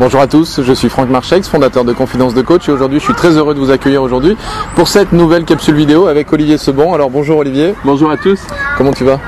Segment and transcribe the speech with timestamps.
[0.00, 3.04] Bonjour à tous, je suis Franck Marchex, fondateur de Confidence de Coach et aujourd'hui je
[3.04, 4.36] suis très heureux de vous accueillir aujourd'hui
[4.74, 6.92] pour cette nouvelle capsule vidéo avec Olivier Sebon.
[6.94, 7.74] Alors bonjour Olivier.
[7.84, 8.40] Bonjour à tous.
[8.76, 9.20] Comment tu vas?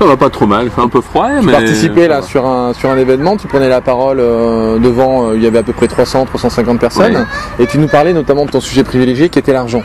[0.00, 1.52] Ça va pas trop mal, il fait un peu froid Tu mais...
[1.52, 5.42] participais là sur un, sur un événement, tu prenais la parole euh, devant, euh, il
[5.42, 7.24] y avait à peu près 300, 350 personnes Ouais.
[7.58, 9.82] et tu nous parlais notamment de ton sujet privilégié qui était l'argent.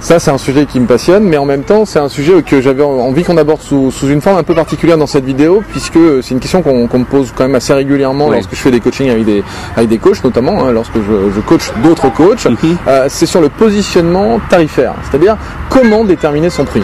[0.00, 2.60] Ça, c'est un sujet qui me passionne, mais en même temps, c'est un sujet que
[2.60, 5.98] j'avais envie qu'on aborde sous, sous une forme un peu particulière dans cette vidéo, puisque
[6.22, 8.36] c'est une question qu'on me pose quand même assez régulièrement Oui.
[8.36, 9.42] lorsque je fais des coachings avec des,
[9.76, 12.44] avec des coachs, notamment hein, lorsque je, je coach d'autres coachs.
[12.46, 12.76] Mhm.
[12.86, 15.36] Euh, c'est sur le positionnement tarifaire, c'est-à-dire
[15.68, 16.82] comment déterminer son prix.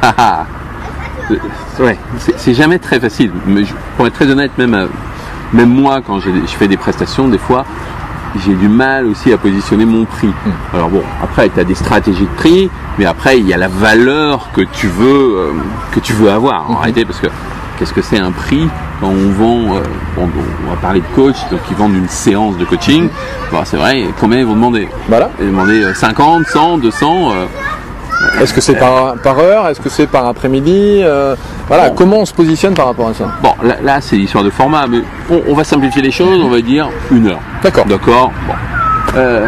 [0.00, 0.46] Ah, ah.
[1.78, 1.98] Ouais,
[2.38, 3.30] c'est jamais très facile.
[3.46, 4.86] Mais je, pour être très honnête, même, euh,
[5.52, 7.66] même moi, quand je fais des prestations, des fois,
[8.36, 10.30] j'ai du mal aussi à positionner mon prix.
[10.74, 13.68] Alors bon, après, tu as des stratégies de prix, mais après, il y a la
[13.68, 15.52] valeur que tu veux, euh,
[15.92, 17.28] que tu veux avoir, en réalité, parce que
[17.78, 18.68] qu'est-ce que c'est un prix
[19.00, 19.82] quand on vend, euh,
[20.16, 20.28] bon,
[20.66, 23.08] on va parler de coach, donc ils vendent une séance de coaching,
[23.52, 24.88] bon, c'est vrai, combien ils vont demander?
[25.08, 25.30] Voilà.
[25.38, 27.46] Ils vont demander euh, 50, 100, 200, euh,
[28.40, 29.68] Est-ce que c'est par, par heure?
[29.68, 31.00] Est-ce que c'est par après-midi?
[31.02, 31.34] Euh,
[31.68, 31.94] Voilà, Bon.
[31.96, 33.26] comment on se positionne par rapport à ça?
[33.42, 36.48] Bon, là, là, c'est l'histoire de format, mais on, on va simplifier les choses, on
[36.48, 37.40] va dire une heure.
[37.62, 37.84] D'accord.
[37.86, 38.32] D'accord?
[38.46, 38.54] Bon.
[39.16, 39.46] Euh,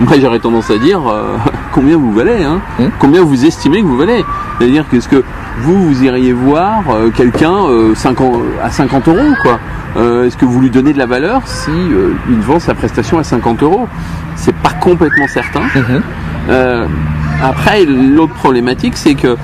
[0.00, 1.36] moi, j'aurais tendance à dire euh,
[1.72, 2.60] combien vous valez, hein?
[2.78, 2.88] Hmm?
[2.98, 4.24] Combien vous estimez que vous valez?
[4.58, 5.22] C'est-à-dire qu'est-ce que
[5.60, 6.82] vous, vous iriez voir
[7.16, 7.56] quelqu'un
[7.94, 9.58] 50 à 50 euros, quoi?
[9.96, 13.18] Euh, Est-ce que vous lui donnez de la valeur si euh, il vend sa prestation
[13.18, 13.88] à 50 euros?
[14.36, 15.60] C'est pas complètement certain.
[15.74, 16.02] Mhm.
[16.50, 16.86] Euh,
[17.42, 19.36] après, l'autre problématique, c'est que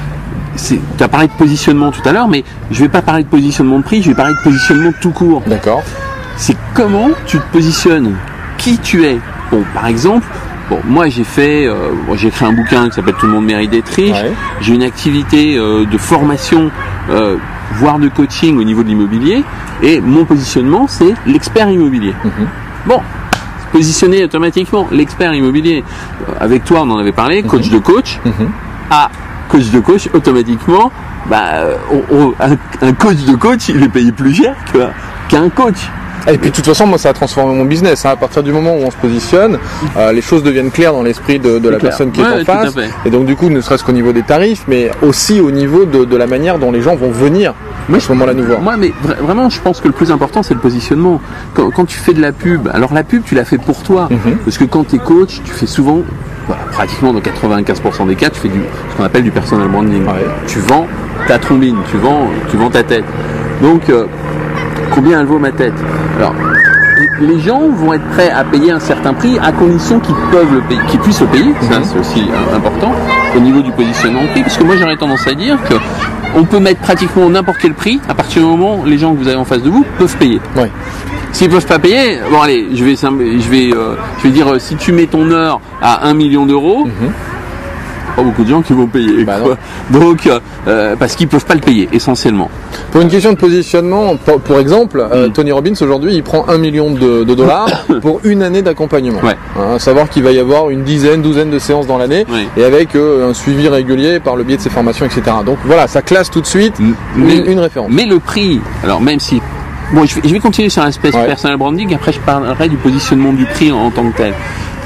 [0.57, 3.79] tu as parlé de positionnement tout à l'heure, mais je vais pas parler de positionnement
[3.79, 5.43] de prix, je vais parler de positionnement tout court.
[5.47, 5.83] D'accord.
[6.37, 8.15] C'est comment tu te positionnes,
[8.59, 9.19] qui tu es.
[9.51, 10.27] Bon, par exemple,
[10.69, 13.71] bon, moi j'ai fait, euh, j'ai écrit un bouquin qui s'appelle Tout le monde mérite
[13.71, 14.11] d'être riche.
[14.11, 14.33] Ouais.
[14.61, 16.71] J'ai une activité euh, de formation,
[17.11, 17.37] euh,
[17.75, 19.45] voire de coaching au niveau de l'immobilier,
[19.83, 22.15] et mon positionnement c'est l'expert immobilier.
[22.25, 22.49] Mhm.
[22.87, 23.01] Bon,
[23.73, 25.85] positionner automatiquement l'expert immobilier.
[26.29, 28.19] Euh, avec toi, on en avait parlé, coach de coach.
[28.25, 28.49] Mhm.
[28.91, 29.11] À
[29.49, 30.91] coach de coach, automatiquement,
[31.29, 32.57] bah, euh, on- on- un,
[32.89, 34.55] un coach de coach, il est payé plus cher
[35.29, 35.77] qu'un coach.
[36.29, 38.05] Et puis de toute façon, moi, ça a transformé mon business.
[38.05, 38.11] hein.
[38.11, 39.59] À partir du moment où on se positionne,
[39.97, 41.91] euh, les choses deviennent claires dans l'esprit de, de la clair.
[41.91, 42.75] personne qui est en à face.
[43.05, 46.05] Et donc du coup, ne serait-ce qu'au niveau des tarifs, mais aussi au niveau de,
[46.05, 47.55] de la manière dont les gens vont venir
[47.95, 48.61] à ce moment-là nous voir.
[48.61, 51.21] Moi, mais vra- vraiment, je pense que le plus important, c'est le positionnement.
[51.55, 54.09] Quand, quand tu fais de la pub, alors la pub, tu la fais pour toi.
[54.11, 54.37] Mhm.
[54.45, 56.01] Parce que quand tu es coach, tu fais souvent,
[56.73, 58.61] pratiquement dans 95% des cas, tu fais du,
[58.91, 60.05] ce qu'on appelle du personal branding.
[60.05, 60.27] Ouais.
[60.47, 60.87] Tu vends
[61.29, 63.05] ta trombine, tu vends, tu vends ta tête.
[63.63, 64.07] Donc, euh,
[64.91, 65.73] combien elle vaut ma tête?
[66.19, 66.35] Alors,
[67.21, 70.61] les gens vont être prêts à payer un certain prix à condition qu'ils peuvent le
[70.63, 71.53] payer, qu'ils puissent le payer.
[71.63, 71.85] Ça, Mhm.
[71.85, 72.93] c'est aussi euh, important
[73.37, 75.75] au niveau du positionnement de prix, parce que moi, j'aurais tendance à dire que
[76.35, 79.19] on peut mettre pratiquement n'importe quel prix à partir du moment où les gens que
[79.19, 80.41] vous avez en face de vous peuvent payer.
[80.57, 80.71] Ouais.
[81.33, 84.49] S'ils peuvent pas payer, bon allez, je vais, sim- je vais, euh, je vais dire,
[84.55, 86.87] euh, si tu mets ton heure à 1 million d'euros,
[88.17, 89.25] pas beaucoup de gens qui vont payer.
[89.25, 89.57] Bah quoi.
[89.91, 92.51] Donc, euh, euh, parce qu'ils peuvent pas le payer essentiellement.
[92.91, 95.33] Pour une question de positionnement, pour, pour exemple, euh, Mm.
[95.33, 97.69] Tony Robbins aujourd'hui, il prend un million de, de dollars
[98.03, 99.21] pour une année d'accompagnement.
[99.23, 99.37] Ouais.
[99.59, 102.49] Hein, à savoir qu'il va y avoir une dizaine, douzaine de séances dans l'année, Oui.
[102.57, 105.23] et avec euh, un suivi régulier par le biais de ses formations, etc.
[105.45, 106.75] Donc voilà, ça classe tout de suite
[107.17, 107.91] Mais, une, une référence.
[107.93, 109.41] mais le prix, alors même si,
[109.93, 111.27] bon, je vais, je vais continuer sur l'aspect Ouais.
[111.27, 111.95] personal branding.
[111.95, 114.33] Après, je parlerai du positionnement du prix en, en tant que tel.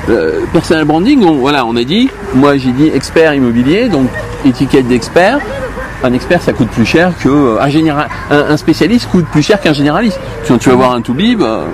[0.08, 4.08] Euh, personal branding, on, voilà, on a dit, moi j'ai dit expert immobilier, donc
[4.44, 5.38] étiquette d'expert.
[6.02, 9.42] Un expert, ça coûte plus cher que euh, un, général, un, un spécialiste coûte plus
[9.42, 10.18] cher qu'un généraliste.
[10.48, 11.64] Quand tu vas voir un toubib, euh,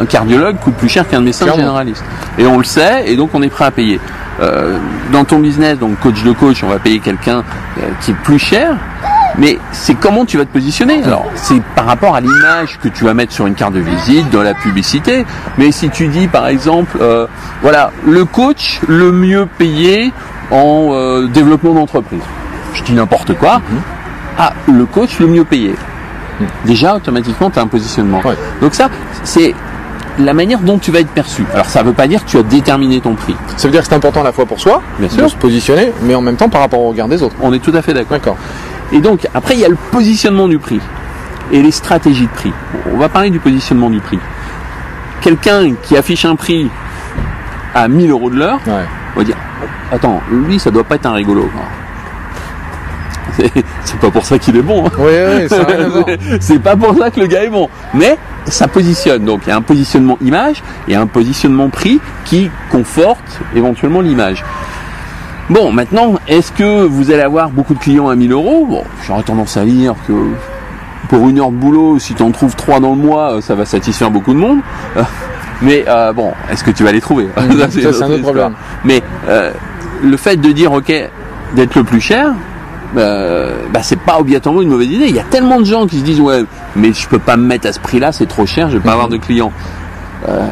[0.00, 1.62] un cardiologue coûte plus cher qu'un médecin Clairement.
[1.62, 2.02] généraliste.
[2.38, 4.00] Et on le sait, et donc on est prêt à payer.
[4.40, 4.78] Euh,
[5.12, 7.44] dans ton business, donc coach de coach, on va payer quelqu'un
[8.00, 8.76] qui est plus cher,
[9.38, 11.02] mais c'est comment tu vas te positionner.
[11.04, 14.30] Alors, c'est par rapport à l'image que tu vas mettre sur une carte de visite,
[14.30, 15.24] dans la publicité.
[15.58, 17.26] Mais si tu dis, par exemple, euh,
[17.62, 20.12] voilà, le coach le mieux payé
[20.50, 22.22] en euh, développement d'entreprise.
[22.74, 23.60] Je dis n'importe quoi.
[24.38, 25.74] Ah, le coach le mieux payé.
[26.64, 28.20] Déjà, automatiquement, tu as un positionnement.
[28.24, 28.36] Ouais.
[28.60, 28.88] Donc ça,
[29.22, 29.54] c'est
[30.18, 31.44] la manière dont tu vas être perçu.
[31.54, 33.36] Alors, ça ne veut pas dire que tu as déterminé ton prix.
[33.56, 35.30] Ça veut dire que c'est important à la fois pour soi, Bien de sûr.
[35.30, 37.34] se positionner, mais en même temps par rapport au regard des autres.
[37.40, 38.36] On est tout à fait d'accord.
[38.92, 40.80] Et donc, après, il y a le positionnement du prix
[41.52, 42.52] et les stratégies de prix.
[42.92, 44.18] On va parler du positionnement du prix.
[45.20, 46.70] Quelqu'un qui affiche un prix
[47.74, 48.84] à 1000 euros de l'heure, Ouais.
[49.14, 49.36] on va dire,
[49.90, 51.48] attends, lui, ça doit pas être un rigolo.
[53.36, 54.86] C'est- pas pour ça qu'il est bon.
[54.86, 54.90] hein.
[54.98, 55.12] Oui,
[56.06, 56.16] oui.
[56.40, 57.68] C'est pas pour ça que le gars est bon.
[57.92, 58.16] Mais
[58.46, 59.24] ça positionne.
[59.24, 64.44] Donc il y a un positionnement image et un positionnement prix qui conforte éventuellement l'image.
[65.50, 68.66] Bon, maintenant, est-ce que vous allez avoir beaucoup de clients à 1000 euros?
[68.66, 70.12] Bon, j'aurais tendance à dire que
[71.08, 73.54] pour une heure de boulot, si tu en trouves trois dans le mois, euh, ça
[73.54, 74.60] va satisfaire beaucoup de monde.
[74.96, 75.02] Euh,
[75.60, 77.28] Mais euh, bon, est-ce que tu vas les trouver?
[77.36, 78.54] Ça, c'est un autre problème.
[78.84, 79.52] Mais euh,
[80.02, 80.92] le fait de dire ok,
[81.54, 82.32] d'être le plus cher,
[82.96, 85.06] euh, bah, c'est pas obligatoirement une mauvaise idée.
[85.08, 86.44] Il y a tellement de gens qui se disent ouais,
[86.74, 88.92] mais je peux pas me mettre à ce prix-là, c'est trop cher, je vais pas
[88.92, 89.52] avoir de clients.
[90.26, 90.46] Euh,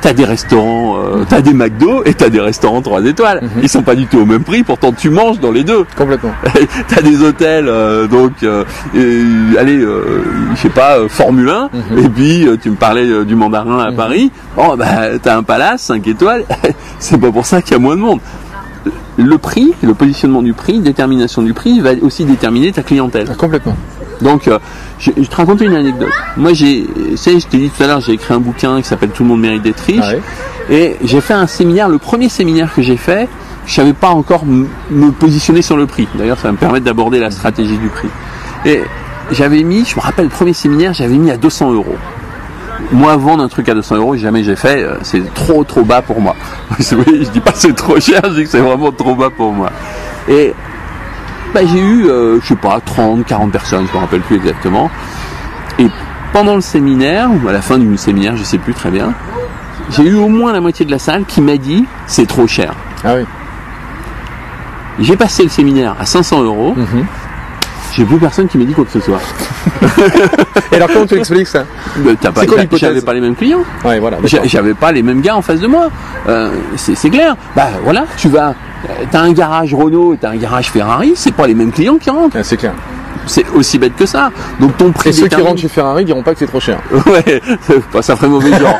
[0.00, 3.42] t'as des restaurants, euh, t'as des McDo et t'as des restaurants 3 étoiles.
[3.62, 5.84] Ils sont pas du tout au même prix, pourtant tu manges dans les deux.
[5.96, 6.32] Complètement.
[6.88, 12.70] t'as des hôtels, euh, donc, et, allez, je sais pas, Formule 1, et puis tu
[12.70, 16.44] me parlais du mandarin à Paris, bon, bah, t'as un palace, 5 étoiles,
[16.98, 18.20] c'est pas pour ça qu'il y a moins de monde.
[19.18, 23.26] Le prix, le positionnement du prix, détermination du prix, va aussi déterminer ta clientèle.
[23.30, 23.76] Ah, Complètement.
[24.22, 24.58] Donc, euh,
[24.98, 26.12] je, je te raconte une anecdote.
[26.36, 28.88] Moi, j'ai, tu sais, je t'ai dit tout à l'heure, j'ai écrit un bouquin qui
[28.88, 30.00] s'appelle Tout le monde mérite d'être riche.
[30.02, 30.20] Ah ouais.
[30.70, 33.28] Et j'ai fait un séminaire, le premier séminaire que j'ai fait,
[33.66, 36.06] je savais pas encore me positionner sur le prix.
[36.14, 38.08] D'ailleurs, ça va me permettre d'aborder la stratégie du prix.
[38.64, 38.82] Et
[39.32, 41.96] j'avais mis, je me rappelle, le premier séminaire, j'avais mis à 200 euros.
[42.92, 46.02] Moi, vendre un truc à 200 euros, jamais j'ai fait, euh, c'est trop trop bas
[46.02, 46.34] pour moi.
[46.92, 49.30] Oui, je dis pas que c'est trop cher, je dis que c'est vraiment trop bas
[49.30, 49.70] pour moi.
[50.28, 50.54] Et
[51.54, 54.90] bah, j'ai eu, euh, je sais pas, 30, 40 personnes, je me rappelle plus exactement.
[55.78, 55.86] Et
[56.32, 59.12] pendant le séminaire, ou à la fin du séminaire, je sais plus très bien,
[59.90, 62.74] j'ai eu au moins la moitié de la salle qui m'a dit c'est trop cher.
[63.04, 63.22] Ah oui.
[65.00, 67.06] J'ai passé le séminaire à 500 euros, Mhm.
[68.00, 69.20] J'ai plus personne qui m'a dit quoi que ce soit.
[70.72, 71.64] Et alors comment tu expliques ça?
[72.18, 73.60] T'as pas, quoi j'avais pas les mêmes clients.
[73.84, 74.16] Ouais, voilà.
[74.24, 75.90] J'avais pas les mêmes gars en face de moi.
[76.26, 77.36] Euh, c'est clair.
[77.54, 78.54] Bah voilà, tu vas,
[78.88, 81.98] euh, t'as un garage Renault et t'as un garage Ferrari, c'est pas les mêmes clients
[81.98, 82.38] qui rentrent.
[82.42, 82.72] C'est clair.
[83.30, 84.30] C'est aussi bête que ça.
[84.58, 86.78] Donc ton prix Et ceux qui rentrent chez Ferrari diront pas que c'est trop cher.
[87.06, 87.40] Ouais,
[87.92, 88.76] bah, ça ferait mauvais genre.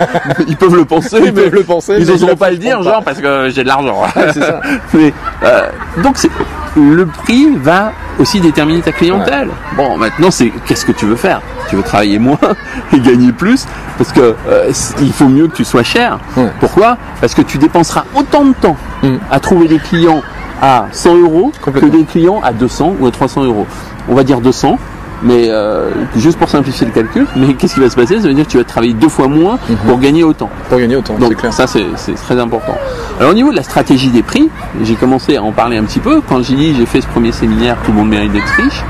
[0.49, 2.57] Ils peuvent le penser, Ils mais peuvent le penser, Ils mais oseront ils pas le
[2.57, 2.83] dire, pas.
[2.85, 4.03] genre parce que j'ai de l'argent.
[4.33, 4.61] c'est ça.
[4.95, 5.13] mais
[5.45, 5.69] euh,
[6.03, 6.31] donc c'est
[6.77, 9.49] le prix va aussi déterminer ta clientèle.
[9.77, 11.41] Bon, maintenant c'est qu'est-ce que tu veux faire?
[11.69, 12.39] Tu veux travailler moins
[12.93, 13.67] et gagner plus?
[13.99, 16.19] Parce que euh, il faut mieux que tu sois cher.
[16.37, 16.51] Ouais.
[16.61, 16.97] Pourquoi?
[17.21, 19.17] Parce que tu dépenseras autant de temps Mm.
[19.31, 20.21] à trouver des clients
[20.61, 23.67] à 100 euros que des clients à 200 ou à 300 euros.
[24.09, 24.79] On va dire 200.
[25.23, 28.19] Mais euh, juste pour simplifier le calcul, mais qu'est-ce qui va se passer?
[28.21, 30.49] Ça veut dire que tu vas travailler deux fois moins pour gagner autant.
[30.71, 31.53] Pour gagner autant, c'est Donc clair.
[31.53, 32.75] ça c'est très important.
[33.19, 34.49] Alors au niveau de la stratégie des prix,
[34.83, 37.33] j'ai commencé à en parler un petit peu quand j'ai dit j'ai fait ce premier
[37.33, 38.83] séminaire Tout le monde mérite d'être riche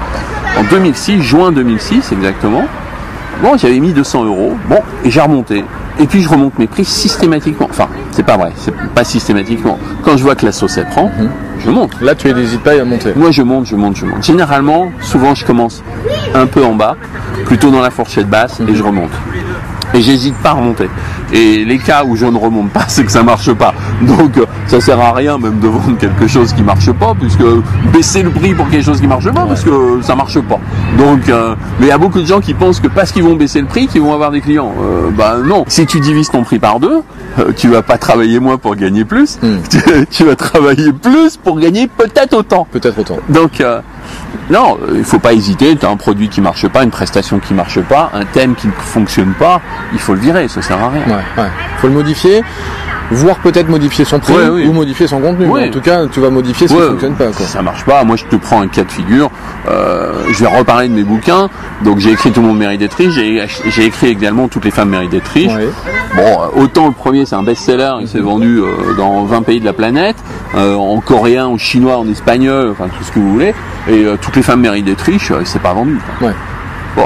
[0.57, 2.63] en 2006, juin 2006 exactement.
[3.43, 4.53] Bon, j'avais mis 200 euros.
[4.69, 5.65] Bon, et j'ai remonté.
[5.99, 7.67] Et puis je remonte mes prix systématiquement.
[7.69, 9.79] Enfin, c'est pas vrai, c'est pas systématiquement.
[10.05, 11.11] Quand je vois que la sauce elle prend,
[11.65, 12.01] je monte.
[12.01, 13.13] Là, tu n'hésites pas à monter.
[13.17, 14.23] Moi, je monte, je monte, je monte.
[14.23, 15.83] Généralement, souvent, je commence
[16.35, 16.97] un peu en bas,
[17.45, 19.11] plutôt dans la fourchette basse, et je remonte.
[19.95, 20.89] Et j'hésite pas à remonter.
[21.33, 23.70] Et les cas où je ne remonte pas, c'est que ça marche pas.
[24.01, 27.43] Donc, euh, ça sert à rien même de vendre quelque chose qui marche pas, puisque
[27.93, 30.59] baisser le prix pour quelque chose qui marche pas, parce que ça marche pas.
[30.99, 33.35] Donc, euh, mais il y a beaucoup de gens qui pensent que parce qu'ils vont
[33.35, 34.73] baisser le prix, qu'ils vont avoir des clients.
[34.81, 35.65] Euh, bah non.
[35.69, 37.03] Si tu divises ton prix par deux,
[37.39, 39.39] euh, tu vas pas travailler moins pour gagner plus.
[39.43, 39.59] Mm.
[39.71, 39.79] Tu,
[40.11, 42.67] tu vas travailler plus pour gagner peut-être autant.
[42.73, 43.19] Peut-être autant.
[43.29, 43.63] Donc,
[44.51, 45.77] non, il faut pas hésiter.
[45.77, 48.67] Tu as un produit qui marche pas, une prestation qui marche pas, un thème qui
[48.67, 49.61] ne fonctionne pas,
[49.93, 51.03] il faut le virer, ça sert à rien.
[51.07, 51.49] Ouais, ouais.
[51.79, 52.43] Faut le modifier,
[53.11, 54.67] voire peut-être modifier son prix Ouais, oui.
[54.67, 55.47] ou modifier son contenu.
[55.49, 57.25] En tout cas, tu vas modifier ce qui Ouais, ne fonctionne pas.
[57.27, 57.33] Quoi.
[57.35, 59.31] Si ça marche pas, moi je te prends un cas de figure.
[59.69, 61.49] euh, je vais reparler de mes bouquins.
[61.85, 63.15] Donc j'ai écrit Tout le monde mérite d'être riche.
[63.15, 65.53] J'ai écrit également Toutes les femmes méritent d'être riches.
[65.55, 65.69] Ouais.
[66.17, 69.61] Bon, euh, autant le premier c'est un best-seller, il s'est vendu euh, dans 20 pays
[69.61, 70.17] de la planète,
[70.57, 73.55] euh, en coréen, en chinois, en espagnol, enfin tout ce que vous voulez.
[73.89, 75.99] Et euh, Toutes les femmes méritent d'être riches, euh, c'est pas vendu.
[76.19, 76.29] quoi.
[76.29, 76.35] Ouais.
[76.97, 77.05] Bon,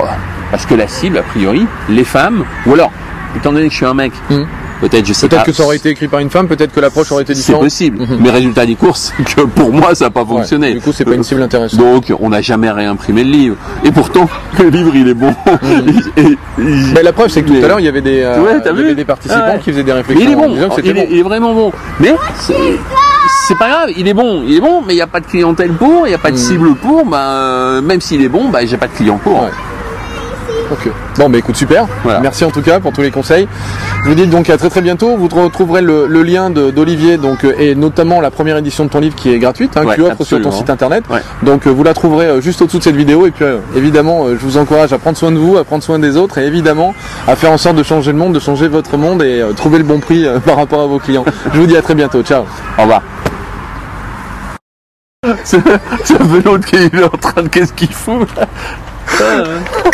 [0.50, 2.90] parce que la cible, a priori, les femmes, ou alors,
[3.36, 4.46] étant donné que je suis un mec, Mhm.
[4.88, 5.46] Peut-être je sais Peut-être pas.
[5.46, 7.62] que ça aurait été écrit par une femme, peut-être que l'approche aurait été C'est différente.
[7.62, 7.98] possible.
[8.00, 8.18] Mhm.
[8.20, 10.28] Mais résultat des courses, c'est que pour moi, ça n'a pas Ouais.
[10.38, 10.74] fonctionné.
[10.74, 11.78] Du coup, c'est pas une cible intéressante.
[11.80, 13.56] Donc, on n'a jamais réimprimé le livre.
[13.84, 15.34] Et pourtant, le livre, il est bon.
[16.16, 16.36] Et- et-
[16.94, 18.60] Mais la preuve, c'est que tout Mais- à l'heure, il y avait des, euh, Ouais,
[18.62, 20.26] t'as il y avait vu des participants Ah qui faisaient des réflexions.
[20.26, 21.06] il est bon, que il est, bon.
[21.10, 21.72] il est vraiment bon.
[22.00, 22.54] Mais c'est
[23.48, 25.26] c'est pas grave, il est bon, il est bon, mais il n'y a pas de
[25.26, 28.48] clientèle pour, il n'y a pas de cible pour, bah, euh, même s'il est bon,
[28.50, 29.42] bah, j'ai pas de client pour.
[29.42, 29.48] Ouais.
[30.70, 30.90] Ok.
[31.18, 31.86] Bon, bah écoute, super.
[32.02, 32.20] Voilà.
[32.20, 33.46] Merci en tout cas pour tous les conseils.
[34.04, 35.16] Je vous dis donc à très très bientôt.
[35.16, 39.00] Vous retrouverez le, le lien d'Olivier donc euh, et notamment la première édition de ton
[39.00, 41.04] livre qui est gratuite, hein, Ouais, que tu offres sur ton site internet.
[41.10, 41.20] Ouais.
[41.42, 43.26] Donc euh, vous la trouverez euh, juste au-dessous de cette vidéo.
[43.26, 43.44] Et puis
[43.76, 46.46] évidemment, je vous encourage à prendre soin de vous, à prendre soin des autres et
[46.46, 46.94] évidemment
[47.26, 49.78] à faire en sorte de changer le monde, de changer votre monde et euh, trouver
[49.78, 51.24] le bon prix euh, par rapport à vos clients.
[51.52, 52.22] je vous dis à très bientôt.
[52.22, 52.44] Ciao.
[52.78, 53.02] Au revoir.
[55.44, 58.46] Fait l'autre qui est en train de qu'est-ce qu'il fout là?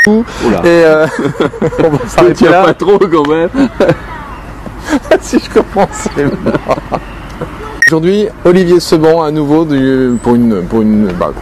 [0.06, 0.60] Oula.
[0.64, 1.06] Et euh,
[1.84, 2.64] on va s'arrêter là.
[2.64, 3.48] pas trop quand même.
[5.20, 6.78] si je commence, c'est mort.
[7.86, 11.32] Aujourd'hui, Olivier Seban à nouveau du- pour une pour une bah,